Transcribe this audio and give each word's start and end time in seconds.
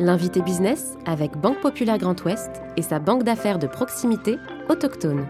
L'invité 0.00 0.42
business 0.42 0.94
avec 1.06 1.36
Banque 1.36 1.60
Populaire 1.60 1.98
Grand 1.98 2.20
Ouest 2.24 2.50
et 2.76 2.82
sa 2.82 2.98
banque 2.98 3.22
d'affaires 3.22 3.60
de 3.60 3.68
proximité 3.68 4.38
autochtone. 4.68 5.24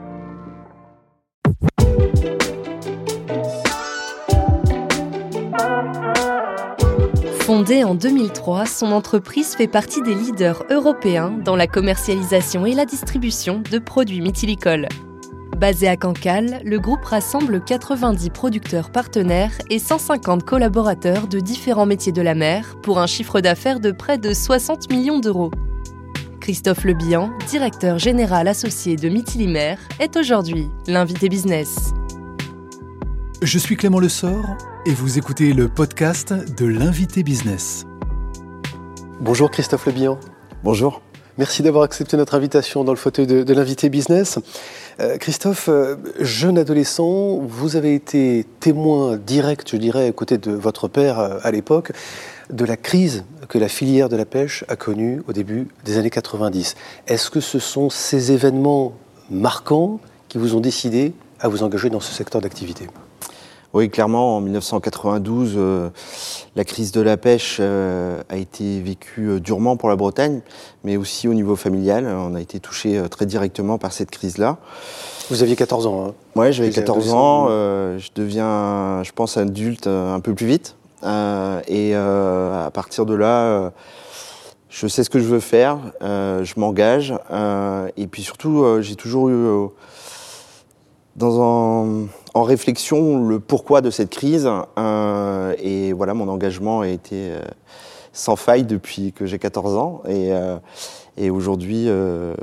Fondée 7.40 7.84
en 7.84 7.94
2003, 7.94 8.64
son 8.64 8.92
entreprise 8.92 9.54
fait 9.54 9.68
partie 9.68 10.00
des 10.00 10.14
leaders 10.14 10.64
européens 10.70 11.30
dans 11.44 11.56
la 11.56 11.66
commercialisation 11.66 12.64
et 12.64 12.72
la 12.72 12.86
distribution 12.86 13.62
de 13.70 13.78
produits 13.78 14.22
mythilicoles. 14.22 14.88
Basé 15.56 15.86
à 15.86 15.96
Cancale, 15.96 16.60
le 16.64 16.80
groupe 16.80 17.04
rassemble 17.04 17.62
90 17.62 18.30
producteurs 18.30 18.90
partenaires 18.90 19.52
et 19.70 19.78
150 19.78 20.42
collaborateurs 20.42 21.28
de 21.28 21.38
différents 21.38 21.86
métiers 21.86 22.12
de 22.12 22.22
la 22.22 22.34
mer 22.34 22.76
pour 22.82 22.98
un 22.98 23.06
chiffre 23.06 23.40
d'affaires 23.40 23.78
de 23.78 23.92
près 23.92 24.18
de 24.18 24.34
60 24.34 24.90
millions 24.90 25.20
d'euros. 25.20 25.50
Christophe 26.40 26.84
Lebihan, 26.84 27.30
directeur 27.48 27.98
général 27.98 28.48
associé 28.48 28.96
de 28.96 29.08
Mytilimer, 29.08 29.76
est 30.00 30.16
aujourd'hui 30.16 30.68
l'invité 30.86 31.28
business. 31.28 31.94
Je 33.40 33.58
suis 33.58 33.76
Clément 33.76 34.00
Lessort 34.00 34.56
et 34.86 34.92
vous 34.92 35.18
écoutez 35.18 35.52
le 35.52 35.68
podcast 35.68 36.34
de 36.58 36.66
l'invité 36.66 37.22
business. 37.22 37.86
Bonjour 39.20 39.50
Christophe 39.50 39.86
Lebihan. 39.86 40.18
Bonjour. 40.64 41.00
Merci 41.36 41.64
d'avoir 41.64 41.82
accepté 41.82 42.16
notre 42.16 42.34
invitation 42.36 42.84
dans 42.84 42.92
le 42.92 42.98
fauteuil 42.98 43.26
de, 43.26 43.54
l'invité 43.54 43.88
business. 43.88 44.38
Euh, 45.00 45.18
Christophe, 45.18 45.68
euh, 45.68 45.96
jeune 46.20 46.58
adolescent, 46.58 47.38
vous 47.38 47.74
avez 47.74 47.96
été 47.96 48.46
témoin 48.60 49.16
direct, 49.16 49.68
je 49.68 49.76
dirais, 49.76 50.06
à 50.06 50.12
côté 50.12 50.38
de 50.38 50.52
votre 50.52 50.86
père 50.86 51.18
euh, 51.18 51.38
à 51.42 51.50
l'époque, 51.50 51.90
de 52.50 52.64
la 52.64 52.76
crise 52.76 53.24
que 53.48 53.58
la 53.58 53.66
filière 53.66 54.08
de 54.08 54.14
la 54.14 54.26
pêche 54.26 54.64
a 54.68 54.76
connue 54.76 55.22
au 55.26 55.32
début 55.32 55.66
des 55.84 55.98
années 55.98 56.10
90. 56.10 56.76
Est-ce 57.08 57.30
que 57.30 57.40
ce 57.40 57.58
sont 57.58 57.90
ces 57.90 58.30
événements 58.30 58.92
marquants 59.28 59.98
qui 60.28 60.38
vous 60.38 60.54
ont 60.54 60.60
décidé 60.60 61.14
à 61.40 61.48
vous 61.48 61.64
engager 61.64 61.90
dans 61.90 62.00
ce 62.00 62.14
secteur 62.14 62.40
d'activité? 62.40 62.86
Oui, 63.74 63.90
clairement, 63.90 64.36
en 64.36 64.40
1992, 64.40 65.54
euh, 65.56 65.90
la 66.54 66.64
crise 66.64 66.92
de 66.92 67.00
la 67.00 67.16
pêche 67.16 67.56
euh, 67.58 68.22
a 68.28 68.36
été 68.36 68.80
vécue 68.80 69.30
euh, 69.30 69.40
durement 69.40 69.76
pour 69.76 69.88
la 69.88 69.96
Bretagne, 69.96 70.42
mais 70.84 70.96
aussi 70.96 71.26
au 71.26 71.34
niveau 71.34 71.56
familial. 71.56 72.06
On 72.06 72.36
a 72.36 72.40
été 72.40 72.60
touché 72.60 73.02
très 73.10 73.26
directement 73.26 73.76
par 73.76 73.92
cette 73.92 74.12
crise-là. 74.12 74.58
Vous 75.28 75.42
aviez 75.42 75.56
14 75.56 75.88
ans, 75.88 76.06
hein 76.06 76.14
Oui, 76.36 76.52
j'avais 76.52 76.70
14 76.70 77.12
ans. 77.14 77.48
je 77.48 78.08
deviens, 78.14 79.02
je 79.02 79.10
pense, 79.10 79.36
adulte 79.36 79.88
un 79.88 80.20
peu 80.20 80.34
plus 80.34 80.46
vite. 80.46 80.76
et 81.02 81.94
à 81.96 82.70
partir 82.72 83.06
de 83.06 83.14
là, 83.14 83.72
je 84.68 84.86
sais 84.86 85.02
ce 85.02 85.10
que 85.10 85.18
je 85.18 85.24
veux 85.24 85.40
faire, 85.40 85.78
je 86.00 86.60
m'engage. 86.60 87.12
et 87.96 88.06
puis 88.06 88.22
surtout, 88.22 88.64
j'ai 88.82 88.94
toujours 88.94 89.30
eu 89.30 89.68
dans 91.16 91.42
un 91.42 92.06
en 92.34 92.42
réflexion 92.42 93.26
le 93.26 93.38
pourquoi 93.38 93.80
de 93.80 93.90
cette 93.90 94.10
crise. 94.10 94.50
Euh, 94.78 95.54
et 95.58 95.92
voilà, 95.92 96.14
mon 96.14 96.28
engagement 96.28 96.80
a 96.80 96.88
été 96.88 97.30
euh, 97.30 97.40
sans 98.14 98.36
faille 98.36 98.64
depuis 98.64 99.12
que 99.12 99.26
j'ai 99.26 99.38
14 99.38 99.76
ans. 99.76 100.02
Et, 100.08 100.32
euh, 100.32 100.56
et 101.16 101.30
aujourd'hui, 101.30 101.84
euh, 101.86 102.34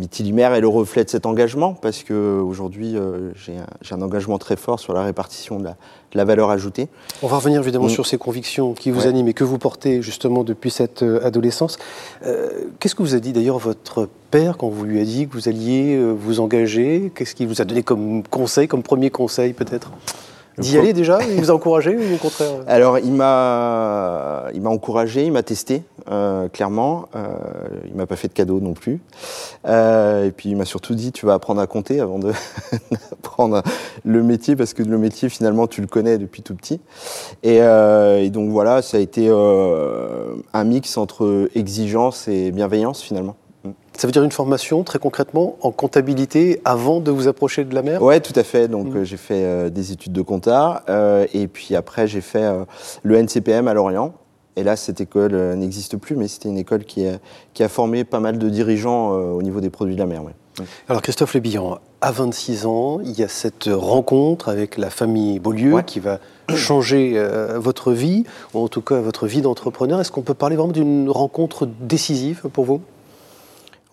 est 0.00 0.60
le 0.60 0.68
reflet 0.68 1.04
de 1.04 1.10
cet 1.10 1.24
engagement 1.24 1.72
parce 1.72 2.02
qu'aujourd'hui, 2.02 2.96
euh, 2.96 3.30
j'ai 3.36 3.56
un, 3.56 3.96
un, 3.96 4.02
engagement 4.02 4.38
très 4.38 4.56
fort 4.56 4.80
sur 4.80 4.92
la 4.92 5.02
répartition 5.02 5.58
de 5.58 5.64
la, 5.64 5.70
de 5.70 6.18
la 6.18 6.24
valeur 6.24 6.50
ajoutée. 6.50 6.88
On 7.22 7.26
va 7.26 7.36
revenir 7.36 7.60
évidemment 7.60 7.86
mm. 7.86 7.90
sur 7.90 8.06
ces 8.06 8.18
convictions 8.18 8.74
qui 8.74 8.90
vous 8.90 9.06
animent 9.06 9.28
et 9.28 9.34
que 9.34 9.44
vous 9.44 9.58
portez 9.58 10.02
justement 10.02 10.44
depuis 10.44 10.70
cette 10.70 11.02
euh, 11.02 11.24
adolescence. 11.24 11.78
Euh, 12.26 12.50
Qu'est-ce 12.80 12.94
que 12.94 13.02
vous 13.02 13.14
a 13.14 13.20
dit 13.20 13.32
d'ailleurs 13.32 13.58
votre 13.58 14.08
père 14.30 14.58
quand 14.58 14.68
vous 14.68 14.84
lui 14.84 14.96
avez 14.96 15.06
dit 15.06 15.28
que 15.28 15.32
vous 15.32 15.48
alliez 15.48 15.98
vous 16.18 16.40
engager? 16.40 17.12
Qu'est-ce 17.14 17.34
qu'il 17.34 17.48
vous 17.48 17.62
a 17.62 17.64
donné 17.64 17.82
comme 17.82 18.22
conseil, 18.24 18.68
comme 18.68 18.82
premier 18.82 19.10
conseil 19.10 19.52
peut-être? 19.54 19.90
D'y 20.60 20.78
aller 20.78 20.92
déjà 20.92 21.18
Il 21.22 21.40
vous 21.40 21.50
a 21.50 21.54
encouragé 21.54 21.96
ou 21.96 22.14
au 22.14 22.18
contraire? 22.18 22.50
Alors, 22.66 22.98
il 22.98 23.12
m'a, 23.12 24.50
encouragé, 24.64 25.24
il 25.24 25.32
m'a 25.32 25.42
testé, 25.42 25.82
euh, 26.10 26.48
clairement. 26.48 27.08
Euh, 27.16 27.28
il 27.86 27.94
m'a 27.94 28.06
pas 28.06 28.16
fait 28.16 28.28
de 28.28 28.32
cadeau 28.32 28.60
non 28.60 28.74
plus. 28.74 29.00
Euh, 29.66 30.26
et 30.26 30.30
puis, 30.30 30.50
il 30.50 30.56
m'a 30.56 30.64
surtout 30.64 30.94
dit 30.94 31.12
tu 31.12 31.26
vas 31.26 31.34
apprendre 31.34 31.60
à 31.60 31.66
compter 31.66 32.00
avant 32.00 32.18
de 32.18 32.32
apprendre 33.12 33.62
le 34.04 34.22
métier, 34.22 34.56
parce 34.56 34.74
que 34.74 34.82
le 34.82 34.98
métier, 34.98 35.28
finalement, 35.28 35.66
tu 35.66 35.80
le 35.80 35.86
connais 35.86 36.18
depuis 36.18 36.42
tout 36.42 36.54
petit. 36.54 36.80
Et, 37.42 37.58
euh, 37.62 38.28
donc, 38.28 38.50
voilà, 38.50 38.82
ça 38.82 38.98
a 38.98 39.00
été 39.00 39.28
un 39.28 40.64
mix 40.64 40.96
entre 40.96 41.48
exigence 41.54 42.28
et 42.28 42.52
bienveillance, 42.52 43.02
finalement. 43.02 43.36
Ça 43.92 44.06
veut 44.06 44.12
dire 44.12 44.22
une 44.22 44.32
formation, 44.32 44.82
très 44.82 44.98
concrètement, 44.98 45.56
en 45.60 45.72
comptabilité 45.72 46.62
avant 46.64 47.00
de 47.00 47.10
vous 47.10 47.28
approcher 47.28 47.64
de 47.64 47.74
la 47.74 47.82
mer? 47.82 48.02
Oui, 48.02 48.18
tout 48.22 48.32
à 48.34 48.42
fait. 48.42 48.66
Donc, 48.68 48.86
mmh. 48.86 48.96
euh, 48.96 49.04
j'ai 49.04 49.18
fait 49.18 49.44
euh, 49.44 49.68
des 49.68 49.92
études 49.92 50.12
de 50.12 50.22
compta. 50.22 50.84
Euh, 50.88 51.26
et 51.34 51.48
puis 51.48 51.76
après, 51.76 52.06
j'ai 52.06 52.22
fait 52.22 52.42
euh, 52.42 52.64
le 53.02 53.16
NCPM 53.16 53.68
à 53.68 53.74
Lorient. 53.74 54.14
Et 54.56 54.62
là, 54.62 54.76
cette 54.76 55.00
école 55.00 55.34
n'existe 55.54 55.96
plus, 55.96 56.16
mais 56.16 56.28
c'était 56.28 56.48
une 56.48 56.58
école 56.58 56.84
qui 56.84 57.06
a, 57.06 57.18
qui 57.54 57.62
a, 57.62 57.68
formé 57.68 58.04
pas 58.04 58.20
mal 58.20 58.36
de 58.36 58.48
dirigeants 58.48 59.10
au 59.12 59.40
niveau 59.42 59.60
des 59.60 59.70
produits 59.70 59.94
de 59.94 60.00
la 60.00 60.06
mer. 60.06 60.24
Ouais. 60.24 60.34
Alors, 60.88 61.02
Christophe 61.02 61.34
Lébillan, 61.34 61.78
à 62.00 62.10
26 62.10 62.66
ans, 62.66 63.00
il 63.00 63.12
y 63.12 63.22
a 63.22 63.28
cette 63.28 63.70
rencontre 63.72 64.48
avec 64.48 64.76
la 64.76 64.90
famille 64.90 65.38
Beaulieu 65.38 65.74
ouais. 65.74 65.84
qui 65.84 66.00
va 66.00 66.18
changer 66.54 67.16
votre 67.54 67.92
vie, 67.92 68.24
ou 68.52 68.64
en 68.64 68.68
tout 68.68 68.82
cas 68.82 69.00
votre 69.00 69.28
vie 69.28 69.40
d'entrepreneur. 69.40 70.00
Est-ce 70.00 70.10
qu'on 70.10 70.22
peut 70.22 70.34
parler 70.34 70.56
vraiment 70.56 70.72
d'une 70.72 71.08
rencontre 71.08 71.66
décisive 71.80 72.48
pour 72.52 72.64
vous? 72.64 72.80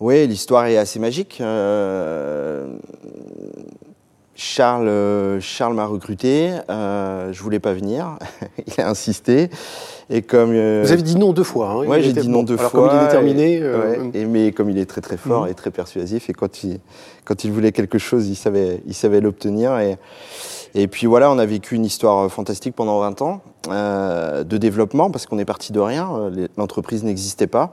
Oui, 0.00 0.26
l'histoire 0.26 0.66
est 0.66 0.76
assez 0.76 0.98
magique. 0.98 1.38
Euh, 1.40 2.68
Charles, 4.34 4.86
euh, 4.86 5.40
Charles 5.40 5.74
m'a 5.74 5.86
recruté. 5.86 6.52
Euh, 6.70 7.32
je 7.32 7.42
voulais 7.42 7.58
pas 7.58 7.72
venir. 7.72 8.18
il 8.66 8.80
a 8.80 8.88
insisté. 8.88 9.50
Et 10.10 10.22
comme 10.22 10.52
euh... 10.52 10.82
vous 10.84 10.92
avez 10.92 11.02
dit 11.02 11.16
non 11.16 11.32
deux 11.32 11.42
fois. 11.42 11.70
Hein, 11.70 11.84
oui, 11.86 12.02
j'ai 12.02 12.12
dit 12.12 12.28
non 12.28 12.44
deux 12.44 12.56
alors, 12.56 12.70
fois. 12.70 12.88
Comme 12.88 12.96
il 12.96 13.02
est 13.02 13.06
déterminé. 13.06 13.58
Euh... 13.60 14.00
Ouais, 14.00 14.10
et, 14.14 14.24
mais 14.24 14.52
comme 14.52 14.70
il 14.70 14.78
est 14.78 14.86
très 14.86 15.00
très 15.00 15.16
fort 15.16 15.46
mmh. 15.46 15.48
et 15.48 15.54
très 15.54 15.70
persuasif, 15.72 16.30
et 16.30 16.32
quand 16.32 16.62
il 16.62 16.78
quand 17.24 17.42
il 17.42 17.50
voulait 17.50 17.72
quelque 17.72 17.98
chose, 17.98 18.28
il 18.28 18.36
savait 18.36 18.80
il 18.86 18.94
savait 18.94 19.20
l'obtenir. 19.20 19.76
Et 19.80 19.98
et 20.74 20.86
puis 20.86 21.06
voilà, 21.08 21.30
on 21.32 21.38
a 21.38 21.46
vécu 21.46 21.74
une 21.74 21.84
histoire 21.84 22.30
fantastique 22.30 22.76
pendant 22.76 23.00
20 23.00 23.22
ans 23.22 23.40
euh, 23.68 24.44
de 24.44 24.56
développement 24.58 25.10
parce 25.10 25.26
qu'on 25.26 25.38
est 25.38 25.44
parti 25.44 25.72
de 25.72 25.80
rien. 25.80 26.30
L'entreprise 26.56 27.02
n'existait 27.02 27.46
pas. 27.46 27.72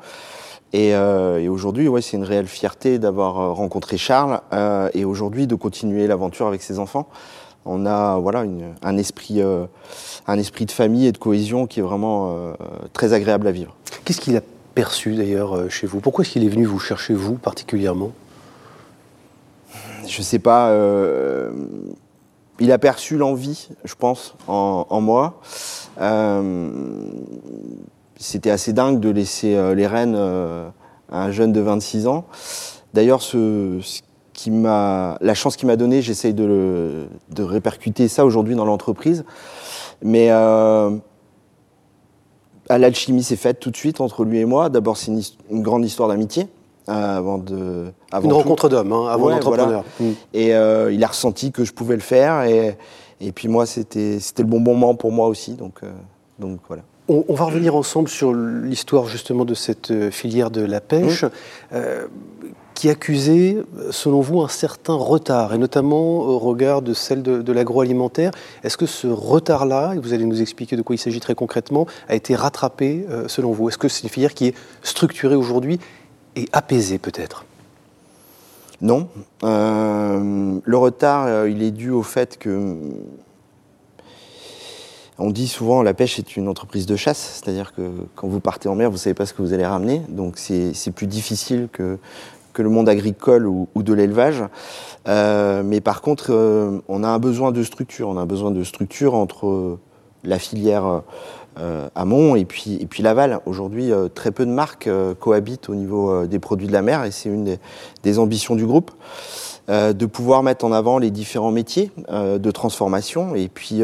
Et, 0.73 0.93
euh, 0.93 1.39
et 1.39 1.47
aujourd'hui, 1.47 1.87
ouais, 1.87 2.01
c'est 2.01 2.17
une 2.17 2.23
réelle 2.23 2.47
fierté 2.47 2.99
d'avoir 2.99 3.39
euh, 3.39 3.51
rencontré 3.53 3.97
Charles 3.97 4.41
euh, 4.51 4.89
et 4.93 5.05
aujourd'hui 5.05 5.47
de 5.47 5.55
continuer 5.55 6.05
l'aventure 6.07 6.47
avec 6.47 6.61
ses 6.61 6.79
enfants. 6.79 7.07
On 7.65 7.85
a 7.85 8.17
voilà 8.17 8.43
une, 8.43 8.73
un 8.83 8.97
esprit, 8.97 9.41
euh, 9.41 9.65
un 10.27 10.37
esprit 10.37 10.65
de 10.65 10.71
famille 10.71 11.07
et 11.07 11.11
de 11.11 11.17
cohésion 11.17 11.65
qui 11.65 11.79
est 11.79 11.83
vraiment 11.83 12.53
très 12.93 13.13
agréable 13.13 13.47
à 13.47 13.51
vivre. 13.51 13.75
Qu'est-ce 14.03 14.21
qu'il 14.21 14.37
a 14.37 14.41
perçu 14.75 15.15
d'ailleurs 15.15 15.69
chez 15.71 15.87
vous? 15.87 15.99
Pourquoi 15.99 16.23
est-ce 16.23 16.33
qu'il 16.33 16.43
est 16.43 16.49
venu 16.49 16.65
vous 16.65 16.77
chercher 16.77 17.13
vous 17.15 17.35
particulièrement? 17.35 18.11
Je 20.07 20.21
sais 20.21 20.37
pas. 20.37 20.71
Il 22.59 22.71
a 22.71 22.77
perçu 22.77 23.17
l'envie, 23.17 23.69
je 23.83 23.95
pense, 23.95 24.35
en, 24.47 24.85
en 24.89 25.01
moi 25.01 25.41
c'était 28.17 28.51
assez 28.51 28.73
dingue 28.73 28.99
de 28.99 29.09
laisser 29.09 29.55
euh, 29.55 29.75
les 29.75 29.87
rênes 29.87 30.15
euh, 30.15 30.69
à 31.11 31.23
un 31.23 31.31
jeune 31.31 31.51
de 31.51 31.61
26 31.61 32.07
ans. 32.07 32.25
D'ailleurs, 32.93 33.21
ce, 33.21 33.79
ce, 33.81 34.01
qui 34.35 34.51
m'a, 34.51 35.17
la 35.21 35.33
chance 35.33 35.55
qu'il 35.55 35.67
m'a 35.67 35.77
donnée, 35.77 36.01
j'essaye 36.01 36.33
de, 36.33 36.43
le, 36.43 37.07
de 37.29 37.43
répercuter 37.43 38.07
ça 38.07 38.25
aujourd'hui 38.25 38.55
dans 38.55 38.65
l'entreprise. 38.65 39.25
Mais 40.03 40.27
euh, 40.29 40.91
l'alchimie 42.69 43.23
s'est 43.23 43.35
faite 43.35 43.59
tout 43.59 43.71
de 43.71 43.77
suite 43.77 44.01
entre 44.01 44.23
lui 44.25 44.39
et 44.39 44.45
moi. 44.45 44.69
D'abord, 44.69 44.97
c'est 44.97 45.11
une, 45.11 45.21
une, 45.50 45.63
grande 45.63 45.85
histoire 45.85 46.09
d'amitié. 46.09 46.47
Euh, 46.88 47.18
avant 47.18 47.39
de, 47.39 47.91
avant 48.11 48.25
une 48.25 48.29
tout. 48.29 48.38
rencontre 48.38 48.69
d'homme, 48.69 48.94
hein, 48.94 49.07
avant 49.09 49.27
ouais, 49.27 49.33
d'entrepreneur. 49.33 49.83
Voilà. 49.97 50.11
Mmh. 50.11 50.15
Et 50.35 50.53
euh, 50.53 50.94
il 50.94 51.03
a 51.03 51.07
ressenti 51.07 51.51
que 51.51 51.63
je 51.63 51.73
pouvais 51.73 51.95
le 51.95 52.01
faire. 52.01 52.44
Et, 52.44 52.77
et 53.21 53.31
puis 53.31 53.47
moi, 53.47 53.65
c'était, 53.65 54.19
c'était 54.19 54.44
le 54.44 54.50
bon 54.50 54.59
moment 54.59 54.94
pour 54.94 55.11
moi 55.11 55.27
aussi. 55.27 55.53
Donc, 55.53 55.79
euh, 55.81 55.91
donc 56.39 56.59
voilà. 56.67 56.83
On, 57.07 57.23
on, 57.27 57.33
va 57.35 57.45
revenir 57.45 57.75
ensemble 57.75 58.09
sur 58.09 58.33
l'histoire 58.33 59.05
justement 59.05 59.45
de 59.45 59.53
cette 59.53 59.91
euh, 59.91 60.09
filière 60.09 60.49
de 60.49 60.61
la 60.61 60.81
pêche, 60.81 61.23
mmh. 61.23 61.29
euh, 61.73 62.07
qui 62.73 62.89
accusait, 62.89 63.57
selon 63.91 64.19
vous, 64.19 64.41
un 64.41 64.49
certain 64.49 64.95
retard, 64.95 65.53
et 65.53 65.57
notamment 65.57 66.17
au 66.17 66.39
regard 66.39 66.81
de 66.81 66.93
celle 66.93 67.23
de, 67.23 67.41
de 67.41 67.53
l'agroalimentaire. 67.53 68.31
Est-ce 68.63 68.75
que 68.75 68.85
ce 68.85 69.07
retard-là, 69.07 69.93
et 69.95 69.99
vous 69.99 70.13
allez 70.13 70.25
nous 70.25 70.41
expliquer 70.41 70.75
de 70.75 70.81
quoi 70.81 70.95
il 70.95 70.99
s'agit 70.99 71.21
très 71.21 71.35
concrètement, 71.35 71.85
a 72.09 72.15
été 72.15 72.35
rattrapé 72.35 73.05
euh, 73.09 73.29
selon 73.29 73.53
vous? 73.53 73.69
Est-ce 73.69 73.77
que 73.77 73.87
c'est 73.87 74.03
une 74.03 74.09
filière 74.09 74.33
qui 74.33 74.47
est 74.47 74.55
structurée 74.81 75.35
aujourd'hui 75.35 75.79
et 76.35 76.49
apaisée 76.51 76.97
peut-être? 76.97 77.45
Non. 78.81 79.07
Euh, 79.43 80.59
le 80.61 80.77
retard, 80.77 81.47
il 81.47 81.63
est 81.63 81.71
dû 81.71 81.91
au 81.91 82.03
fait 82.03 82.37
que 82.37 82.75
On 85.17 85.29
dit 85.29 85.47
souvent 85.47 85.81
la 85.81 85.94
pêche 85.94 86.19
est 86.19 86.35
une 86.35 86.50
entreprise 86.50 86.85
de 86.85 86.97
chasse, 86.97 87.41
c'est-à-dire 87.41 87.73
que 87.73 87.89
quand 88.15 88.27
vous 88.27 88.41
partez 88.41 88.67
en 88.67 88.75
mer, 88.75 88.89
vous 88.89 88.97
ne 88.97 89.00
savez 89.00 89.13
pas 89.13 89.25
ce 89.25 89.33
que 89.33 89.41
vous 89.41 89.53
allez 89.53 89.65
ramener, 89.65 90.01
donc 90.09 90.38
c'est 90.38 90.91
plus 90.94 91.07
difficile 91.07 91.69
que, 91.71 91.97
le 92.57 92.69
monde 92.69 92.88
agricole 92.88 93.47
ou, 93.47 93.67
de 93.75 93.94
l'élevage. 93.94 94.44
Euh, 95.07 95.62
mais 95.63 95.81
par 95.81 96.01
contre, 96.01 96.27
euh, 96.29 96.79
on 96.88 97.03
a 97.03 97.07
un 97.09 97.19
besoin 97.19 97.51
de 97.51 97.63
structure, 97.63 98.07
on 98.07 98.17
a 98.17 98.21
un 98.21 98.25
besoin 98.25 98.51
de 98.51 98.63
structure 98.63 99.13
entre 99.13 99.77
la 100.23 100.39
filière 100.39 101.01
euh, 101.59 101.89
amont 101.95 102.35
et 102.38 102.45
puis, 102.45 102.88
l'aval. 103.00 103.39
Aujourd'hui, 103.45 103.91
très 104.13 104.31
peu 104.31 104.45
de 104.45 104.51
marques 104.51 104.89
cohabitent 105.19 105.69
au 105.69 105.75
niveau 105.75 106.25
des 106.25 106.39
produits 106.39 106.68
de 106.68 106.73
la 106.73 106.81
mer 106.81 107.03
et 107.03 107.11
c'est 107.11 107.29
une 107.29 107.44
des, 107.44 107.59
des, 108.03 108.19
ambitions 108.19 108.56
du 108.56 108.65
groupe. 108.65 108.91
de 109.69 110.06
pouvoir 110.06 110.41
mettre 110.41 110.63
en 110.63 110.71
avant 110.71 110.97
les 110.97 111.11
différents 111.11 111.51
métiers 111.51 111.91
de 112.09 112.51
transformation 112.51 113.35
et 113.35 113.50
puis, 113.50 113.83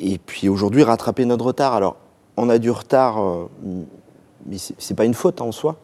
et 0.00 0.18
puis 0.18 0.48
aujourd'hui 0.48 0.82
rattraper 0.82 1.24
notre 1.24 1.44
retard. 1.44 1.74
Alors, 1.74 1.96
on 2.36 2.48
a 2.48 2.58
du 2.58 2.70
retard, 2.70 3.22
euh, 3.22 3.48
mais 4.46 4.58
ce 4.58 4.72
n'est 4.72 4.96
pas 4.96 5.04
une 5.04 5.14
faute 5.14 5.40
en 5.40 5.52
soi. 5.52 5.76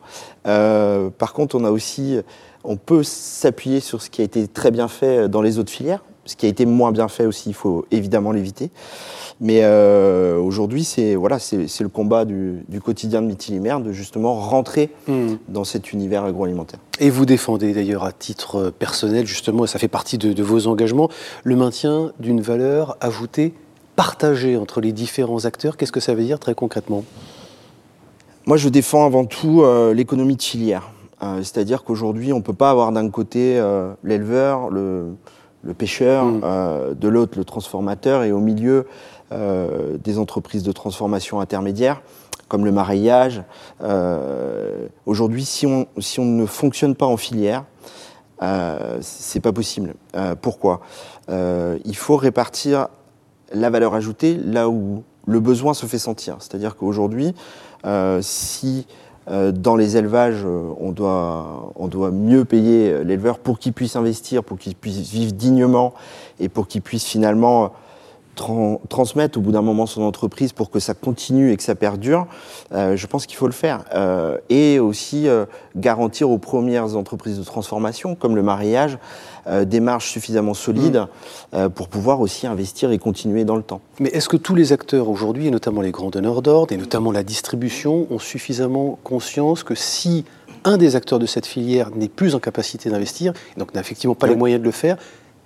Euh, 0.46 1.10
par 1.10 1.32
contre, 1.32 1.54
on 1.54 1.64
a 1.64 1.70
aussi, 1.70 2.18
on 2.64 2.76
peut 2.76 3.02
s'appuyer 3.02 3.80
sur 3.80 4.02
ce 4.02 4.10
qui 4.10 4.22
a 4.22 4.24
été 4.24 4.48
très 4.48 4.70
bien 4.70 4.88
fait 4.88 5.28
dans 5.28 5.42
les 5.42 5.58
autres 5.58 5.70
filières. 5.70 6.02
Ce 6.24 6.34
qui 6.34 6.46
a 6.46 6.48
été 6.48 6.66
moins 6.66 6.90
bien 6.90 7.06
fait 7.06 7.24
aussi, 7.24 7.50
il 7.50 7.54
faut 7.54 7.86
évidemment 7.92 8.32
l'éviter. 8.32 8.70
Mais 9.40 9.60
euh, 9.62 10.38
aujourd'hui, 10.38 10.82
c'est 10.82 11.14
voilà, 11.14 11.38
c'est 11.38 11.80
le 11.80 11.88
combat 11.88 12.24
du, 12.24 12.64
quotidien 12.82 13.22
de 13.22 13.28
Mitilimer 13.28 13.76
de 13.80 13.92
justement 13.92 14.34
rentrer 14.34 14.90
hmm. 15.06 15.34
dans 15.48 15.62
cet 15.62 15.92
univers 15.92 16.24
agroalimentaire. 16.24 16.80
Et 16.98 17.10
vous 17.10 17.26
défendez 17.26 17.72
d'ailleurs 17.74 18.02
à 18.02 18.10
titre 18.10 18.70
personnel, 18.76 19.24
justement, 19.24 19.64
et 19.66 19.68
ça 19.68 19.78
fait 19.78 19.86
partie 19.86 20.18
de 20.18 20.42
vos 20.42 20.66
engagements, 20.66 21.10
le 21.44 21.54
maintien 21.54 22.12
d'une 22.18 22.40
valeur 22.40 22.96
ajoutée 23.00 23.54
partagé 23.96 24.56
entre 24.56 24.81
les 24.81 24.93
différents 24.93 25.44
acteurs. 25.46 25.76
Qu'est-ce 25.76 25.93
que 25.93 26.00
ça 26.00 26.14
veut 26.14 26.22
dire 26.22 26.38
très 26.38 26.54
concrètement? 26.54 27.04
Moi, 28.46 28.56
je 28.56 28.69
défends 28.69 29.04
avant 29.04 29.25
tout 29.25 29.62
euh, 29.62 29.93
l'économie 29.93 30.37
de 30.37 30.43
filière. 30.43 30.90
Euh, 31.22 31.38
c'est-à-dire 31.38 31.82
qu'aujourd'hui, 31.82 32.32
on 32.32 32.37
ne 32.37 32.43
peut 32.43 32.52
pas 32.52 32.70
avoir 32.70 32.93
d'un 32.93 33.10
côté 33.10 33.58
euh, 33.58 33.93
l'éleveur, 34.04 34.70
le, 34.70 35.16
pêcheur, 35.76 36.26
mm. 36.26 36.94
de 36.94 37.08
l'autre 37.08 37.37
le 37.38 37.44
transformateur, 37.44 38.22
et 38.22 38.31
au 38.31 38.38
milieu 38.38 38.87
des 39.32 40.19
entreprises 40.20 40.62
de 40.62 40.70
transformation 40.70 41.40
intermédiaires 41.40 42.00
comme 42.46 42.64
le 42.64 42.70
maraillage. 42.70 43.42
Aujourd'hui, 45.04 45.44
si 45.44 45.66
on, 45.66 45.88
si 45.99 46.20
on 46.20 46.25
ne 46.25 46.46
fonctionne 46.46 46.94
pas 46.94 47.06
en 47.06 47.16
filière, 47.16 47.64
euh, 48.42 48.99
c'est 49.00 49.40
pas 49.40 49.52
possible. 49.52 49.94
pourquoi? 50.40 50.82
Il 51.28 51.96
faut 51.96 52.16
répartir 52.16 52.87
la 53.52 53.70
valeur 53.70 53.94
ajoutée 53.94 54.38
là 54.44 54.69
où 54.69 55.02
le 55.26 55.40
besoin 55.40 55.75
se 55.75 55.87
fait 55.87 55.98
sentir. 55.98 56.37
C'est-à-dire 56.40 56.76
qu'aujourd'hui, 56.76 57.34
euh, 57.84 58.20
si 58.22 58.87
euh, 59.28 59.50
dans 59.50 59.76
les 59.76 59.96
élevages, 59.96 60.44
euh, 60.44 60.72
on, 60.78 60.93
doit, 60.93 61.72
on 61.76 61.88
doit 61.88 62.10
mieux 62.10 62.44
payer 62.44 63.04
l'éleveur 63.04 63.38
pour 63.38 63.58
qu'il 63.58 63.72
puisse 63.72 63.96
investir, 63.96 64.44
pour 64.44 64.58
qu'il 64.58 64.75
puisse 64.75 64.98
vivre 65.10 65.32
dignement 65.32 65.94
et 66.38 66.48
pour 66.48 66.69
qu'il 66.69 66.82
puisse 66.82 67.04
finalement 67.04 67.72
transmettre 68.37 69.38
au 69.38 69.41
bout 69.41 69.53
d'un 69.53 69.62
moment 69.62 69.87
son 69.87 70.03
entreprise 70.03 70.53
pour 70.53 70.71
que 70.71 70.79
ça 70.79 70.94
continue 70.94 71.53
et 71.53 71.56
que 71.56 71.62
ça 71.62 71.75
perdure, 71.75 72.27
euh, 72.73 72.97
je 72.97 73.06
pense 73.06 73.27
qu'il 73.27 73.37
faut 73.37 73.47
le 73.47 73.53
faire. 73.53 73.85
Euh, 73.94 74.38
et 74.50 74.79
aussi 74.79 75.29
euh, 75.29 75.47
garantir 75.75 76.31
aux 76.31 76.38
premières 76.38 76.97
entreprises 76.97 77.38
de 77.38 77.44
transformation, 77.44 78.15
comme 78.15 78.37
le 78.37 78.43
mariage, 78.43 78.99
des 79.65 79.79
marges 79.79 80.06
suffisamment 80.06 80.55
solides 80.55 81.06
mm. 81.53 81.69
pour 81.69 81.87
pouvoir 81.87 82.21
aussi 82.21 82.49
investir 82.49 82.91
et 82.91 82.99
continuer 82.99 83.44
dans 83.44 83.55
le 83.55 83.62
temps. 83.62 83.81
Mais 84.00 84.09
est-ce 84.09 84.29
que 84.29 84.37
tous 84.37 84.56
les 84.56 84.73
acteurs 84.73 85.09
aujourd'hui, 85.09 85.47
et 85.47 85.50
notamment 85.53 85.83
les 85.83 85.93
grands 85.93 86.11
donneurs 86.11 86.43
d'ordre, 86.43 86.75
et 86.75 86.77
notamment 86.77 87.12
la 87.12 87.23
distribution, 87.23 88.09
ont 88.11 88.19
suffisamment 88.19 88.99
conscience 89.05 89.62
que 89.62 89.77
si 89.77 90.25
un 90.65 90.79
des 90.79 90.97
acteurs 90.97 91.21
de 91.21 91.27
cette 91.27 91.47
filière 91.47 91.91
n'est 91.94 92.09
plus 92.09 92.35
en 92.35 92.41
capacité 92.41 92.91
d'investir, 92.91 93.35
donc 93.56 93.73
n'a 93.73 93.81
effectivement 93.81 94.17
pas 94.17 94.27
les 94.27 94.35
moyens 94.35 94.61
de 94.61 94.67
le 94.67 94.73
faire, 94.73 94.97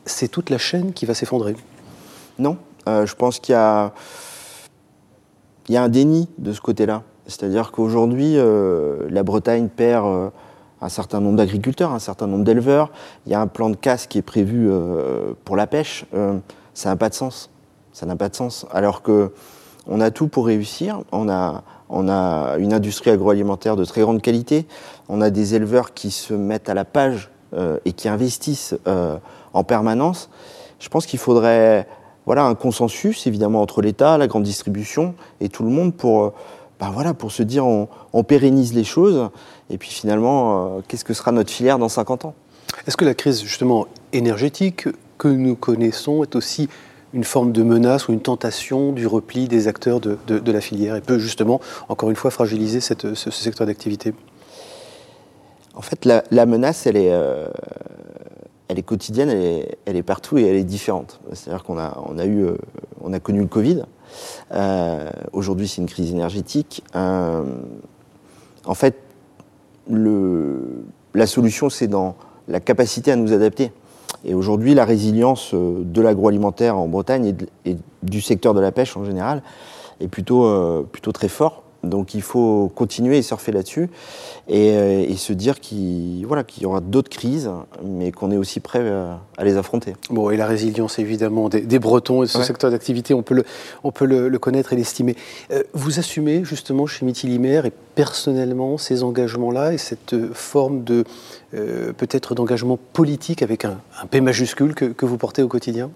c'est 0.06 0.28
toute 0.28 0.48
la 0.48 0.56
chaîne 0.56 0.94
qui 0.94 1.04
va 1.04 1.12
s'effondrer? 1.12 1.54
Non, 2.38 2.56
euh, 2.90 3.06
je 3.06 3.14
pense 3.14 3.38
qu'il 3.38 3.54
y 3.54 3.56
a, 3.56 3.92
un 5.70 5.88
déni 5.88 6.28
de 6.38 6.52
ce 6.52 6.60
côté-là. 6.60 7.02
C'est-à-dire 7.26 7.70
qu'aujourd'hui, 7.70 8.34
euh, 8.36 9.06
la 9.08 9.22
Bretagne 9.22 9.68
perd 9.68 10.06
euh, 10.06 10.30
un 10.80 10.88
certain 10.88 11.20
nombre 11.20 11.36
d'agriculteurs, 11.36 11.92
un 11.92 11.98
certain 11.98 12.26
nombre 12.26 12.44
d'éleveurs. 12.44 12.90
Il 13.26 13.32
y 13.32 13.34
a 13.34 13.40
un 13.40 13.46
plan 13.46 13.70
de 13.70 13.76
casse 13.76 14.06
qui 14.06 14.18
est 14.18 14.22
prévu 14.22 14.70
pour 15.44 15.54
la 15.54 15.66
pêche. 15.66 16.06
ça 16.72 16.88
n'a 16.88 16.96
pas 16.96 17.10
de 17.10 17.14
sens. 17.14 17.50
Ça 17.92 18.06
n'a 18.06 18.16
pas 18.16 18.30
de 18.30 18.34
sens. 18.34 18.66
Alors 18.72 19.02
que 19.02 19.32
on 19.86 20.00
a 20.00 20.10
tout 20.10 20.28
pour 20.28 20.46
réussir. 20.46 21.02
On 21.12 21.28
a 21.28 21.62
une 21.90 22.72
industrie 22.72 23.10
agroalimentaire 23.10 23.76
de 23.76 23.84
très 23.84 24.00
grande 24.00 24.22
qualité. 24.22 24.66
On 25.10 25.20
a 25.20 25.28
des 25.28 25.54
éleveurs 25.54 25.92
qui 25.92 26.10
se 26.10 26.32
mettent 26.32 26.70
à 26.70 26.74
la 26.74 26.86
page 26.86 27.30
et 27.84 27.92
qui 27.92 28.08
investissent 28.08 28.74
en 29.52 29.64
permanence. 29.64 30.30
Je 30.78 30.88
pense 30.88 31.04
qu'il 31.04 31.18
faudrait 31.18 31.86
voilà, 32.30 32.44
un 32.44 32.54
consensus 32.54 33.26
évidemment 33.26 33.60
entre 33.60 33.82
l'État, 33.82 34.16
la 34.16 34.28
grande 34.28 34.44
distribution 34.44 35.16
et 35.40 35.48
tout 35.48 35.64
le 35.64 35.70
monde 35.70 35.92
pour, 35.92 36.32
bah, 36.78 36.88
voilà, 36.94 37.12
pour 37.12 37.32
se 37.32 37.42
dire 37.42 37.66
on, 37.66 38.22
pérennise 38.22 38.72
les 38.72 38.84
choses. 38.84 39.30
Et 39.68 39.78
puis 39.78 39.90
finalement 39.90 40.76
euh, 40.76 40.80
qu'est-ce 40.86 41.04
que 41.04 41.12
sera 41.12 41.32
notre 41.32 41.50
filière 41.50 41.80
dans 41.80 41.88
50 41.88 42.26
ans? 42.26 42.34
Est-ce 42.86 42.96
que 42.96 43.04
la 43.04 43.14
crise 43.14 43.42
justement 43.42 43.88
énergétique 44.12 44.86
que 45.18 45.26
nous 45.26 45.56
connaissons 45.56 46.22
est 46.22 46.36
aussi 46.36 46.68
une 47.14 47.24
forme 47.24 47.50
de 47.50 47.64
menace 47.64 48.06
ou 48.06 48.12
une 48.12 48.20
tentation 48.20 48.92
du 48.92 49.08
repli 49.08 49.48
des 49.48 49.66
acteurs 49.66 49.98
de, 49.98 50.16
la 50.28 50.60
filière 50.60 50.94
et 50.94 51.00
peut 51.00 51.18
justement, 51.18 51.60
encore 51.88 52.10
une 52.10 52.16
fois, 52.16 52.30
fragiliser 52.30 52.80
ce, 52.80 52.94
secteur 53.32 53.66
d'activité? 53.66 54.14
En 55.74 55.82
fait, 55.82 56.04
la, 56.04 56.46
menace, 56.46 56.86
elle 56.86 56.96
est, 56.96 57.10
euh, 57.10 57.48
elle 58.70 58.78
est 58.78 58.84
quotidienne, 58.84 59.30
elle 59.30 59.96
est, 59.96 60.02
partout 60.04 60.38
et 60.38 60.46
elle 60.46 60.54
est 60.54 60.62
différente. 60.62 61.18
C'est-à-dire 61.32 61.64
qu'on 61.64 61.76
a, 61.76 61.92
euh, 62.20 62.56
connu 63.20 63.40
le 63.40 63.48
Covid. 63.48 63.82
Euh, 64.52 65.10
aujourd'hui, 65.32 65.66
c'est 65.66 65.82
une 65.82 65.88
crise 65.88 66.12
énergétique. 66.12 66.84
Euh, 66.94 67.42
en 68.64 68.74
fait, 68.74 68.96
la 69.88 71.26
solution, 71.26 71.68
c'est 71.68 71.88
dans 71.88 72.14
la 72.46 72.60
capacité 72.60 73.10
à 73.10 73.16
nous 73.16 73.32
adapter. 73.32 73.72
Et 74.24 74.34
aujourd'hui, 74.34 74.74
la 74.74 74.84
résilience 74.84 75.52
de 75.52 76.00
l'agroalimentaire 76.00 76.78
en 76.78 76.86
Bretagne 76.86 77.34
et, 77.64 77.76
du 78.04 78.20
secteur 78.20 78.54
de 78.54 78.60
la 78.60 78.70
pêche 78.70 78.96
en 78.96 79.04
général 79.04 79.42
est 79.98 80.06
plutôt, 80.06 80.84
plutôt 80.92 81.10
très 81.10 81.28
fort. 81.28 81.64
Donc 81.82 82.14
il 82.14 82.22
faut 82.22 82.70
continuer 82.74 83.18
et 83.18 83.22
surfer 83.22 83.52
là-dessus 83.52 83.88
et, 84.48 84.72
euh, 84.72 85.16
se 85.16 85.32
dire 85.32 85.60
qu'il 85.60 86.24
voilà, 86.26 86.44
qu'il 86.44 86.62
y 86.62 86.66
aura 86.66 86.80
d'autres 86.80 87.10
crises, 87.10 87.50
mais 87.84 88.10
qu'on 88.10 88.30
est 88.30 88.36
aussi 88.36 88.60
prêt 88.60 88.80
euh, 88.82 89.14
à 89.36 89.44
les 89.44 89.56
affronter. 89.56 89.94
Bon, 90.08 90.30
et 90.30 90.36
la 90.36 90.46
résilience 90.46 90.98
évidemment 90.98 91.48
des, 91.48 91.78
Bretons 91.78 92.22
et 92.22 92.26
de 92.26 92.30
ce 92.30 92.42
secteur 92.42 92.70
d'activité, 92.70 93.14
on 93.14 93.22
peut 93.22 93.34
le, 93.34 93.44
on 93.84 93.92
peut 93.92 94.06
le, 94.06 94.38
connaître 94.38 94.72
et 94.72 94.76
l'estimer. 94.76 95.16
Euh, 95.50 95.62
vous 95.74 95.98
assumez 95.98 96.44
justement 96.44 96.86
chez 96.86 97.04
Mitilimer 97.04 97.62
et 97.66 97.72
personnellement 97.94 98.78
ces 98.78 99.02
engagements-là 99.02 99.74
et 99.74 99.78
cette 99.78 100.32
forme 100.32 100.84
de 100.84 101.04
peut-être 101.52 102.34
d'engagement 102.34 102.78
politique 102.92 103.42
avec 103.42 103.64
un, 103.64 103.78
P 104.10 104.20
majuscule 104.20 104.74
que, 104.74 104.86
que 104.86 105.04
vous 105.04 105.16
portez 105.16 105.42
au 105.42 105.48
quotidien? 105.48 105.90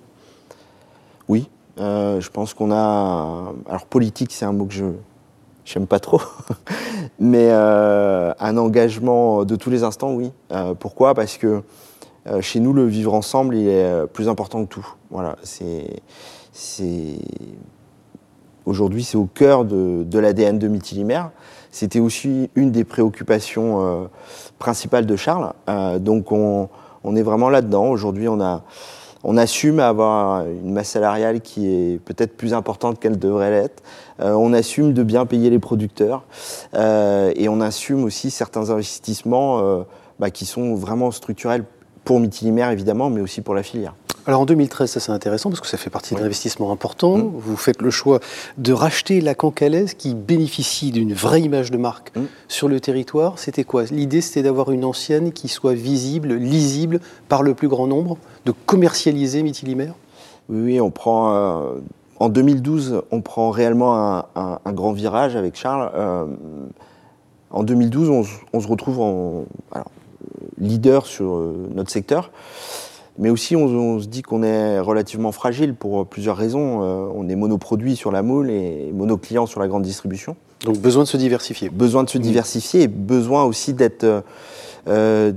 Oui, 1.28 1.48
je 1.78 2.28
pense 2.28 2.52
qu'on 2.54 2.72
a... 2.72 3.54
Alors 3.68 3.86
politique, 3.86 4.32
c'est 4.32 4.44
un 4.44 4.52
mot 4.52 4.66
que 4.66 4.74
je 4.74 4.84
j'aime 5.64 5.86
pas 5.86 6.00
trop, 6.00 6.20
mais 7.18 7.48
euh, 7.50 8.32
un 8.38 8.56
engagement 8.56 9.44
de 9.44 9.56
tous 9.56 9.70
les 9.70 9.82
instants, 9.82 10.12
oui. 10.12 10.32
Euh, 10.52 10.74
pourquoi? 10.74 11.14
Parce 11.14 11.36
que 11.36 11.62
euh, 12.26 12.40
chez 12.40 12.60
nous, 12.60 12.72
le 12.72 12.86
vivre 12.86 13.14
ensemble, 13.14 13.56
il 13.56 13.68
est 13.68 14.06
plus 14.12 14.28
important 14.28 14.64
que 14.64 14.70
tout. 14.70 14.86
Voilà, 15.10 15.36
c'est, 15.42 16.02
aujourd'hui, 18.66 19.04
c'est 19.04 19.16
au 19.16 19.26
cœur 19.26 19.64
de, 19.64 20.04
de 20.04 20.18
l'ADN 20.18 20.58
de 20.58 20.68
Mitilimer. 20.68 21.22
C'était 21.70 22.00
aussi 22.00 22.50
une 22.54 22.70
des 22.70 22.84
préoccupations 22.84 24.08
principales 24.60 25.06
de 25.06 25.16
Charles. 25.16 25.52
donc, 25.98 26.30
on, 26.30 26.68
on, 27.02 27.16
est 27.16 27.22
vraiment 27.22 27.50
là-dedans. 27.50 27.86
Aujourd'hui, 27.86 28.28
on 28.28 28.40
a 28.40 28.62
on 29.24 29.38
assume 29.38 29.80
avoir 29.80 30.46
une 30.46 30.72
masse 30.72 30.90
salariale 30.90 31.40
qui 31.40 31.66
est 31.66 31.98
peut-être 31.98 32.36
plus 32.36 32.52
importante 32.52 33.00
qu'elle 33.00 33.18
devrait 33.18 33.50
l'être. 33.50 33.82
Euh, 34.20 34.32
on 34.32 34.52
assume 34.52 34.92
de 34.92 35.02
bien 35.02 35.24
payer 35.26 35.50
les 35.50 35.58
producteurs 35.58 36.24
euh, 36.74 37.32
et 37.34 37.48
on 37.48 37.60
assume 37.60 38.04
aussi 38.04 38.30
certains 38.30 38.70
investissements 38.70 39.60
euh, 39.60 39.82
bah, 40.20 40.30
qui 40.30 40.44
sont 40.44 40.74
vraiment 40.74 41.10
structurels 41.10 41.64
pour 42.04 42.20
Mitilimer 42.20 42.70
évidemment, 42.70 43.08
mais 43.08 43.22
aussi 43.22 43.40
pour 43.40 43.54
la 43.54 43.62
filière. 43.62 43.94
Alors 44.26 44.40
en 44.40 44.46
2013, 44.46 44.90
ça 44.90 45.00
c'est 45.00 45.12
intéressant 45.12 45.50
parce 45.50 45.60
que 45.60 45.66
ça 45.66 45.76
fait 45.76 45.90
partie 45.90 46.14
d'investissements 46.14 46.72
importants. 46.72 47.18
Mmh. 47.18 47.32
Vous 47.34 47.56
faites 47.56 47.82
le 47.82 47.90
choix 47.90 48.20
de 48.56 48.72
racheter 48.72 49.20
la 49.20 49.34
Cancalaise 49.34 49.92
qui 49.92 50.14
bénéficie 50.14 50.92
d'une 50.92 51.12
vraie 51.12 51.42
image 51.42 51.70
de 51.70 51.76
marque 51.76 52.16
mmh. 52.16 52.22
sur 52.48 52.68
le 52.68 52.80
territoire. 52.80 53.38
C'était 53.38 53.64
quoi? 53.64 53.84
L'idée 53.84 54.22
c'était 54.22 54.42
d'avoir 54.42 54.70
une 54.70 54.84
ancienne 54.86 55.32
qui 55.32 55.48
soit 55.48 55.74
visible, 55.74 56.32
lisible 56.34 57.00
par 57.28 57.42
le 57.42 57.52
plus 57.52 57.68
grand 57.68 57.86
nombre, 57.86 58.16
de 58.46 58.52
commercialiser 58.52 59.42
Mitilimer 59.42 59.90
Oui, 60.48 60.80
on 60.80 60.90
prend 60.90 61.74
en 62.18 62.28
2012, 62.30 63.02
on 63.10 63.20
prend 63.20 63.50
réellement 63.50 64.24
un, 64.34 64.72
grand 64.72 64.92
virage 64.92 65.36
avec 65.36 65.54
Charles. 65.56 65.90
en 67.50 67.62
2012, 67.62 68.26
on, 68.54 68.60
se 68.60 68.66
retrouve 68.66 69.00
en 69.00 69.44
leader 70.58 71.04
sur 71.04 71.38
notre 71.74 71.90
secteur. 71.90 72.30
Mais 73.18 73.30
aussi, 73.30 73.54
on, 73.54 74.00
se 74.00 74.06
dit 74.06 74.22
qu'on 74.22 74.42
est 74.42 74.80
relativement 74.80 75.30
fragile 75.30 75.74
pour 75.74 76.06
plusieurs 76.06 76.36
raisons. 76.36 76.80
on 76.80 77.28
est 77.28 77.36
monoproduit 77.36 77.94
sur 77.94 78.10
la 78.10 78.22
moule 78.22 78.50
et 78.50 78.90
monoclient 78.92 79.46
sur 79.46 79.60
la 79.60 79.68
grande 79.68 79.82
distribution. 79.82 80.36
Donc 80.64 80.78
besoin 80.78 81.04
de 81.04 81.08
se 81.08 81.16
diversifier. 81.16 81.68
Besoin 81.68 82.04
de 82.04 82.10
se 82.10 82.18
diversifier 82.18 82.82
et 82.82 82.88
besoin 82.88 83.44
aussi 83.44 83.74
d'être 83.74 84.24
euh, 84.88 85.32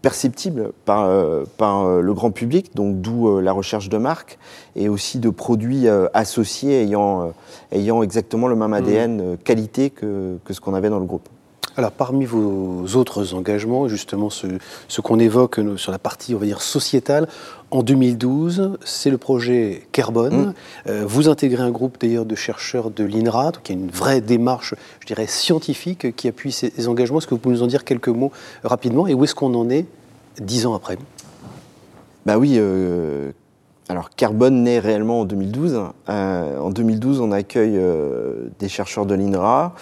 perceptible 0.00 0.72
par, 0.84 1.04
euh, 1.04 1.44
par 1.56 1.84
euh, 1.84 2.00
le 2.00 2.14
grand 2.14 2.30
public, 2.30 2.74
donc 2.74 3.00
d'où 3.00 3.40
la 3.40 3.52
recherche 3.52 3.88
de 3.88 3.98
marques 3.98 4.38
et 4.76 4.88
aussi 4.88 5.18
de 5.18 5.30
produits 5.30 5.88
associés 6.14 6.82
ayant, 6.82 7.32
ayant 7.72 8.02
exactement 8.02 8.46
le 8.46 8.56
même 8.56 8.72
ADN 8.72 9.36
qualité 9.42 9.90
que, 9.90 10.38
que 10.44 10.52
ce 10.52 10.60
qu'on 10.60 10.74
avait 10.74 10.90
dans 10.90 11.00
le 11.00 11.06
groupe. 11.06 11.28
Alors, 11.76 11.92
parmi 11.92 12.24
vos 12.24 12.84
autres 12.96 13.34
engagements, 13.34 13.88
justement, 13.88 14.30
ce, 14.30 14.46
ce 14.88 15.00
qu'on 15.00 15.18
évoque 15.18 15.60
sur 15.76 15.92
la 15.92 15.98
partie, 15.98 16.34
on 16.34 16.38
va 16.38 16.46
dire, 16.46 16.60
sociétale, 16.60 17.28
en 17.70 17.82
2012, 17.82 18.78
c'est 18.84 19.10
le 19.10 19.18
projet 19.18 19.86
Carbone. 19.92 20.38
Mm. 20.38 20.54
Euh, 20.88 21.04
vous 21.06 21.28
intégrez 21.28 21.62
un 21.62 21.70
groupe 21.70 21.98
d'ailleurs 22.00 22.24
de 22.24 22.34
chercheurs 22.34 22.90
de 22.90 23.04
l'INRA, 23.04 23.52
qui 23.62 23.72
a 23.72 23.74
une 23.74 23.90
vraie 23.90 24.20
démarche, 24.20 24.74
je 25.00 25.06
dirais, 25.06 25.26
scientifique 25.26 26.16
qui 26.16 26.28
appuie 26.28 26.52
ces, 26.52 26.88
engagements. 26.88 27.18
Est-ce 27.18 27.26
que 27.26 27.34
vous 27.34 27.40
pouvez 27.40 27.56
nous 27.56 27.62
en 27.62 27.66
dire 27.66 27.84
quelques 27.84 28.08
mots 28.08 28.32
rapidement 28.64 29.06
et 29.06 29.14
où 29.14 29.24
est-ce 29.24 29.34
qu'on 29.34 29.54
en 29.54 29.68
est 29.68 29.86
dix 30.40 30.66
ans 30.66 30.74
après? 30.74 30.98
Bah 32.24 32.38
oui. 32.38 32.54
Euh, 32.56 33.32
alors, 33.90 34.10
Carbone 34.10 34.62
naît 34.62 34.78
réellement 34.78 35.20
en 35.20 35.24
2012. 35.24 35.80
Euh, 36.08 36.58
en 36.58 36.70
2012, 36.70 37.20
on 37.20 37.32
accueille 37.32 37.78
des 38.58 38.68
chercheurs 38.68 39.06
de 39.06 39.14
l'INRA 39.14 39.74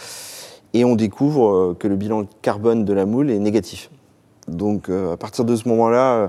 et 0.77 0.85
on 0.85 0.95
découvre 0.95 1.49
euh, 1.49 1.77
que 1.79 1.89
le 1.89 1.97
bilan 1.97 2.27
carbone 2.43 2.85
de 2.85 2.93
la 2.93 3.07
moule 3.07 3.31
est 3.31 3.39
négatif. 3.39 3.91
Donc 4.47 4.89
euh, 4.89 5.15
à 5.15 5.17
partir 5.17 5.45
de 5.45 5.57
ce 5.57 5.69
moment-là, 5.69 6.13
euh, 6.15 6.29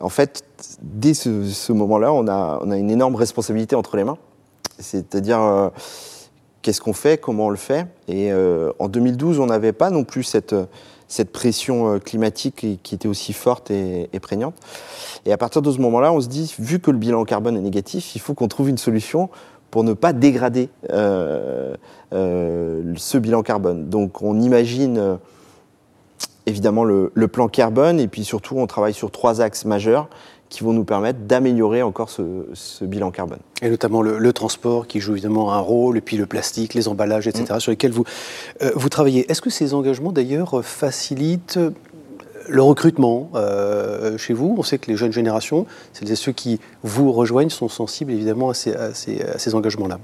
en 0.00 0.08
fait, 0.08 0.44
dès 0.82 1.14
ce, 1.14 1.72
moment-là, 1.72 2.12
on 2.12 2.28
a, 2.28 2.60
une 2.76 2.90
énorme 2.90 3.16
responsabilité 3.16 3.76
entre 3.76 3.96
les 3.96 4.04
mains. 4.04 4.18
C'est-à-dire, 4.78 5.70
qu'est-ce 6.62 6.80
qu'on 6.80 6.92
fait, 6.92 7.20
comment 7.20 7.46
on 7.46 7.50
le 7.50 7.56
fait? 7.56 7.86
Et 8.08 8.32
en 8.32 8.88
2012, 8.88 9.38
on 9.38 9.46
n'avait 9.46 9.72
pas 9.72 9.90
non 9.90 10.02
plus 10.02 10.24
cette, 10.24 10.56
pression 11.32 12.00
climatique 12.00 12.66
qui, 12.82 12.94
était 12.96 13.06
aussi 13.06 13.32
forte 13.32 13.70
et, 13.70 14.08
prégnante. 14.20 14.56
Et 15.26 15.32
à 15.32 15.36
partir 15.36 15.62
de 15.62 15.70
ce 15.70 15.78
moment-là, 15.78 16.12
on 16.12 16.20
se 16.20 16.26
dit, 16.26 16.52
vu 16.58 16.80
que 16.80 16.90
le 16.90 16.98
bilan 16.98 17.24
carbone 17.24 17.56
est 17.56 17.60
négatif, 17.60 18.16
il 18.16 18.20
faut 18.20 18.34
qu'on 18.34 18.48
trouve 18.48 18.68
une 18.68 18.78
solution 18.78 19.30
pour 19.74 19.82
ne 19.82 19.92
pas 19.92 20.12
dégrader 20.12 20.68
euh, 20.92 21.74
euh, 22.12 22.94
ce 22.94 23.18
bilan 23.18 23.42
carbone. 23.42 23.88
Donc 23.88 24.22
on 24.22 24.38
imagine 24.38 24.98
euh, 24.98 25.16
évidemment 26.46 26.84
le, 26.84 27.10
plan 27.26 27.48
carbone 27.48 27.98
et 27.98 28.06
puis 28.06 28.22
surtout 28.22 28.56
on 28.56 28.68
travaille 28.68 28.94
sur 28.94 29.10
trois 29.10 29.40
axes 29.40 29.64
majeurs 29.64 30.08
qui 30.48 30.62
vont 30.62 30.72
nous 30.72 30.84
permettre 30.84 31.18
d'améliorer 31.26 31.82
encore 31.82 32.08
ce, 32.08 32.84
bilan 32.84 33.10
carbone. 33.10 33.40
Et 33.62 33.68
notamment 33.68 34.00
le, 34.00 34.32
transport 34.32 34.86
qui 34.86 35.00
joue 35.00 35.14
évidemment 35.14 35.52
un 35.52 35.58
rôle, 35.58 35.98
et 35.98 36.00
puis 36.00 36.16
le 36.16 36.26
plastique, 36.26 36.74
les 36.74 36.86
emballages, 36.86 37.26
etc., 37.26 37.54
mm. 37.56 37.58
sur 37.58 37.72
lesquels 37.72 37.90
vous, 37.90 38.04
vous 38.76 38.88
travaillez. 38.88 39.28
Est-ce 39.28 39.42
que 39.42 39.50
ces 39.50 39.74
engagements 39.74 40.12
d'ailleurs 40.12 40.64
facilitent 40.64 41.58
le 42.48 42.62
recrutement 42.62 43.30
euh, 43.34 44.18
chez 44.18 44.34
vous, 44.34 44.54
on 44.58 44.62
sait 44.62 44.78
que 44.78 44.90
les 44.90 44.96
jeunes 44.96 45.12
générations, 45.12 45.66
c'est 45.92 46.14
ceux 46.14 46.32
qui 46.32 46.60
vous 46.82 47.12
rejoignent, 47.12 47.50
sont 47.50 47.68
sensibles 47.68 48.12
évidemment 48.12 48.50
à 48.50 48.54
ces, 48.54 49.54
engagements-là. 49.54 49.98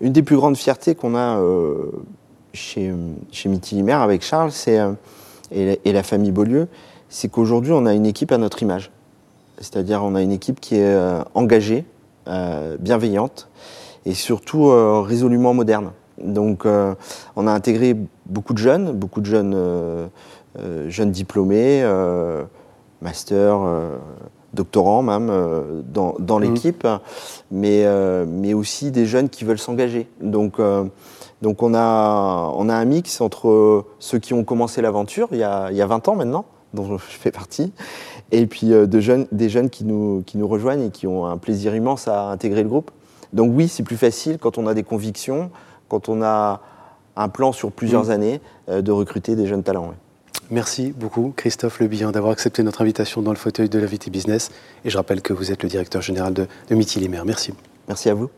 Une 0.00 0.12
des 0.12 0.22
plus 0.22 0.36
grandes 0.36 0.56
fiertés 0.56 0.94
qu'on 0.94 1.14
a 1.14 1.38
euh, 1.38 1.90
chez, 2.52 2.92
chez 3.30 3.50
avec 3.90 4.22
Charles 4.22 4.50
euh, 4.68 4.94
et, 5.52 5.92
la, 5.92 6.02
famille 6.02 6.32
Beaulieu, 6.32 6.68
c'est 7.08 7.28
qu'aujourd'hui 7.28 7.72
on 7.72 7.86
a 7.86 7.94
une 7.94 8.06
équipe 8.06 8.32
à 8.32 8.38
notre 8.38 8.62
image. 8.62 8.90
C'est-à-dire 9.58 10.02
on 10.02 10.14
a 10.14 10.22
une 10.22 10.32
équipe 10.32 10.60
qui 10.60 10.76
est 10.76 10.98
engagée, 11.34 11.84
bienveillante 12.80 13.48
et 14.04 14.14
surtout 14.14 14.68
résolument 15.02 15.54
moderne. 15.54 15.92
Donc 16.18 16.66
on 16.66 17.46
a 17.46 17.52
intégré 17.52 17.96
beaucoup 18.26 18.52
de 18.52 18.58
jeunes, 18.58 18.90
beaucoup 18.92 19.20
de 19.20 19.26
jeunes 19.26 19.54
jeunes 20.88 21.10
diplômés, 21.10 21.82
euh, 21.82 22.44
master, 23.02 23.60
euh, 23.62 23.96
doctorants 24.52 25.02
même, 25.02 25.32
dans, 25.92 26.14
dans 26.18 26.38
mmh. 26.38 26.42
l'équipe, 26.42 26.86
mais, 27.50 27.84
mais 28.24 28.54
aussi 28.54 28.92
des 28.92 29.04
jeunes 29.04 29.28
qui 29.28 29.44
veulent 29.44 29.58
s'engager. 29.58 30.08
Donc, 30.20 30.60
donc 31.42 31.62
on, 31.64 31.74
a, 31.74 32.52
on 32.54 32.68
a 32.68 32.74
un 32.74 32.84
mix 32.84 33.20
entre 33.20 33.84
ceux 33.98 34.20
qui 34.20 34.32
ont 34.32 34.44
commencé 34.44 34.80
l'aventure 34.80 35.26
il, 35.32 35.38
y 35.38 35.42
a, 35.42 35.72
il 35.72 35.76
y 35.76 35.82
a 35.82 35.86
20 35.86 36.06
ans 36.06 36.14
maintenant, 36.14 36.44
dont 36.72 36.96
je 36.96 36.98
fais 36.98 37.32
partie, 37.32 37.72
et 38.30 38.46
puis 38.46 38.68
de 38.68 39.00
jeunes, 39.00 39.26
des 39.32 39.48
jeunes 39.48 39.70
qui 39.70 39.84
nous, 39.84 40.22
qui 40.24 40.38
nous 40.38 40.46
rejoignent 40.46 40.84
et 40.84 40.90
qui 40.90 41.08
ont 41.08 41.26
un 41.26 41.36
plaisir 41.36 41.74
immense 41.74 42.06
à 42.06 42.28
intégrer 42.28 42.62
le 42.62 42.68
groupe. 42.68 42.92
Donc 43.32 43.50
oui, 43.52 43.66
c'est 43.66 43.82
plus 43.82 43.96
facile 43.96 44.38
quand 44.38 44.56
on 44.56 44.68
a 44.68 44.74
des 44.74 44.84
convictions, 44.84 45.50
quand 45.88 46.08
on 46.08 46.22
a 46.22 46.60
un 47.16 47.28
plan 47.28 47.50
sur 47.50 47.72
plusieurs 47.72 48.06
mmh. 48.06 48.10
années, 48.10 48.40
de 48.68 48.92
recruter 48.92 49.34
des 49.34 49.48
jeunes 49.48 49.64
talents. 49.64 49.94
Merci 50.50 50.92
beaucoup, 50.92 51.32
Christophe 51.36 51.80
Lebihan, 51.80 52.10
d'avoir 52.10 52.32
accepté 52.32 52.62
notre 52.62 52.82
invitation 52.82 53.22
dans 53.22 53.32
le 53.32 53.36
fauteuil 53.36 53.68
de 53.68 53.78
la 53.78 53.86
VT 53.86 54.10
Business. 54.10 54.50
Et 54.84 54.90
je 54.90 54.96
rappelle 54.96 55.22
que 55.22 55.32
vous 55.32 55.50
êtes 55.52 55.62
le 55.62 55.68
directeur 55.68 56.02
général 56.02 56.34
de, 56.34 56.46
de 56.68 56.74
Merci. 57.24 57.54
Merci 57.88 58.10
à 58.10 58.14
vous. 58.14 58.30